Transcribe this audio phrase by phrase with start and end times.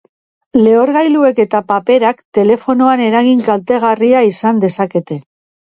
[0.59, 5.23] Lehorgailuek eta paperak telefonoan eragin kaltegarria izan dezakete.